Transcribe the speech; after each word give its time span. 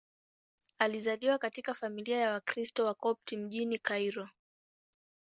Alizaliwa 0.79 1.37
katika 1.37 1.73
familia 1.73 2.19
ya 2.19 2.31
Wakristo 2.31 2.85
Wakopti 2.85 3.37
mjini 3.37 3.77
Kairo. 3.79 4.29